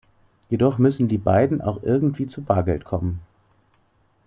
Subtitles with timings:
[0.49, 3.21] Jedoch müssen die beiden auch irgendwie zu Bargeld kommen.